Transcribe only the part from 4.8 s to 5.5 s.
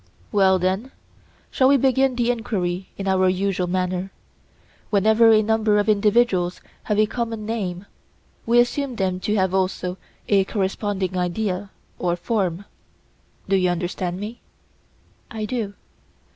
Whenever a